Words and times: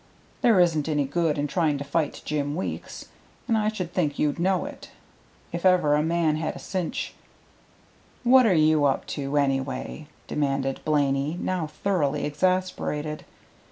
There 0.41 0.59
isn't 0.59 0.89
any 0.89 1.05
good 1.05 1.37
in 1.37 1.45
trying 1.45 1.77
to 1.77 1.83
fight 1.83 2.23
Jim 2.25 2.55
Weeks, 2.55 3.09
and 3.47 3.55
I 3.55 3.67
should 3.67 3.93
think 3.93 4.17
you'd 4.17 4.39
know 4.39 4.65
it. 4.65 4.89
If 5.53 5.63
ever 5.63 5.93
a 5.93 6.01
man 6.01 6.37
had 6.37 6.55
a 6.55 6.57
cinch" 6.57 7.13
"What 8.23 8.47
are 8.47 8.51
you 8.51 8.85
up 8.85 9.05
to, 9.13 9.37
anyhow?" 9.37 10.07
demanded 10.25 10.79
Blaney, 10.85 11.37
now 11.39 11.67
thoroughly 11.67 12.25
exasperated. 12.25 13.25